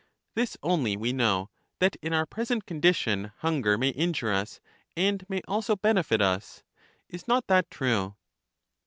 This 0.33 0.57
only 0.63 0.97
we 0.97 1.13
know, 1.13 1.51
that 1.77 1.95
in 1.97 2.11
our 2.11 2.25
present 2.25 2.65
condition 2.65 3.33
hun 3.37 3.61
ger 3.61 3.77
may 3.77 3.89
injure 3.89 4.31
us, 4.33 4.59
and 4.97 5.23
may 5.29 5.43
also 5.47 5.75
benefit 5.75 6.23
us. 6.23 6.63
Is 7.07 7.27
not 7.27 7.45
that 7.45 7.69
true? 7.69 8.15